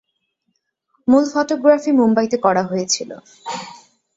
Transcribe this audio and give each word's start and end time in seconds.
মূল 1.07 1.23
ফটোগ্রাফি 1.33 1.91
মুম্বাই 1.99 2.27
তে 2.27 2.37
করা 2.37 2.63
হয়েছিল। 2.63 3.09